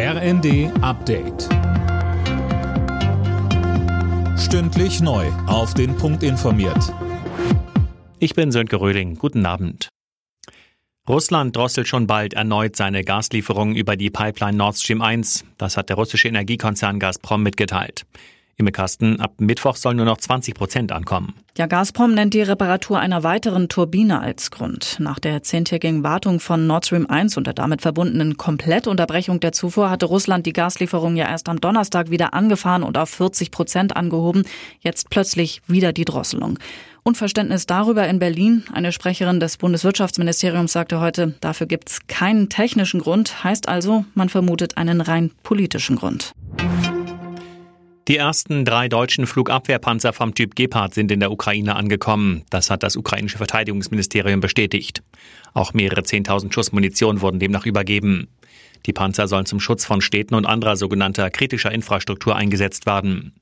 [0.00, 1.48] RND Update.
[4.38, 5.26] Stündlich neu.
[5.48, 6.94] Auf den Punkt informiert.
[8.20, 9.16] Ich bin Sönke Röhling.
[9.16, 9.88] Guten Abend.
[11.08, 15.44] Russland drosselt schon bald erneut seine Gaslieferungen über die Pipeline Nord Stream 1.
[15.56, 18.06] Das hat der russische Energiekonzern Gazprom mitgeteilt.
[18.60, 21.34] Im Kasten ab Mittwoch sollen nur noch 20 Prozent ankommen.
[21.56, 24.96] Ja, Gazprom nennt die Reparatur einer weiteren Turbine als Grund.
[24.98, 29.90] Nach der zehntägigen Wartung von Nord Stream 1 und der damit verbundenen Komplettunterbrechung der Zufuhr
[29.90, 34.42] hatte Russland die Gaslieferung ja erst am Donnerstag wieder angefahren und auf 40 Prozent angehoben.
[34.80, 36.58] Jetzt plötzlich wieder die Drosselung.
[37.04, 38.64] Unverständnis darüber in Berlin.
[38.72, 44.28] Eine Sprecherin des Bundeswirtschaftsministeriums sagte heute, dafür gibt es keinen technischen Grund, heißt also, man
[44.28, 46.32] vermutet einen rein politischen Grund.
[48.08, 52.42] Die ersten drei deutschen Flugabwehrpanzer vom Typ Gepard sind in der Ukraine angekommen.
[52.48, 55.02] Das hat das ukrainische Verteidigungsministerium bestätigt.
[55.52, 58.28] Auch mehrere 10.000 Schuss Munition wurden demnach übergeben.
[58.86, 63.34] Die Panzer sollen zum Schutz von Städten und anderer sogenannter kritischer Infrastruktur eingesetzt werden.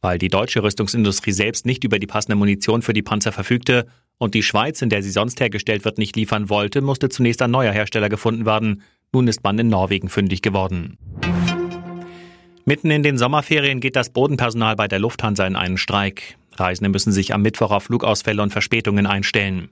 [0.00, 4.32] Weil die deutsche Rüstungsindustrie selbst nicht über die passende Munition für die Panzer verfügte und
[4.32, 7.72] die Schweiz, in der sie sonst hergestellt wird, nicht liefern wollte, musste zunächst ein neuer
[7.72, 8.82] Hersteller gefunden werden.
[9.12, 10.96] Nun ist man in Norwegen fündig geworden.
[12.68, 16.36] Mitten in den Sommerferien geht das Bodenpersonal bei der Lufthansa in einen Streik.
[16.56, 19.68] Reisende müssen sich am Mittwoch auf Flugausfälle und Verspätungen einstellen.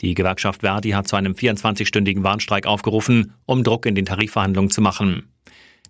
[0.00, 4.80] Die Gewerkschaft Verdi hat zu einem 24-stündigen Warnstreik aufgerufen, um Druck in den Tarifverhandlungen zu
[4.80, 5.28] machen.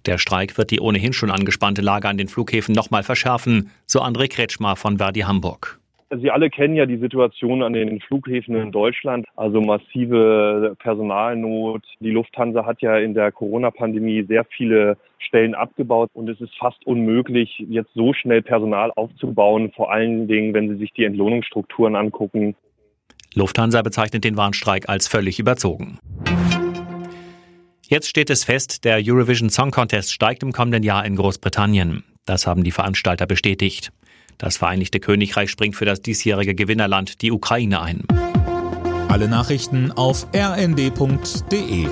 [0.04, 4.28] Der Streik wird die ohnehin schon angespannte Lage an den Flughäfen nochmal verschärfen, so André
[4.28, 5.80] Kretschmar von Verdi Hamburg.
[6.20, 11.82] Sie alle kennen ja die Situation an den Flughäfen in Deutschland, also massive Personalnot.
[12.00, 16.86] Die Lufthansa hat ja in der Corona-Pandemie sehr viele Stellen abgebaut und es ist fast
[16.86, 22.54] unmöglich, jetzt so schnell Personal aufzubauen, vor allen Dingen, wenn Sie sich die Entlohnungsstrukturen angucken.
[23.34, 25.98] Lufthansa bezeichnet den Warnstreik als völlig überzogen.
[27.86, 32.04] Jetzt steht es fest, der Eurovision Song Contest steigt im kommenden Jahr in Großbritannien.
[32.26, 33.90] Das haben die Veranstalter bestätigt.
[34.38, 38.05] Das Vereinigte Königreich springt für das diesjährige Gewinnerland, die Ukraine, ein.
[39.08, 41.86] Alle Nachrichten auf rnd.de